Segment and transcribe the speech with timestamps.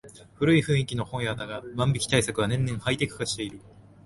[0.39, 3.59] 古い雰囲気の本屋だが万引き対策は年々ハイテク化している